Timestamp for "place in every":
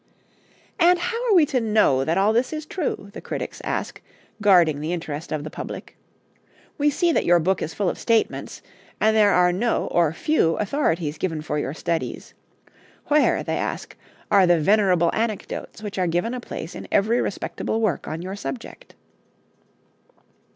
16.39-17.21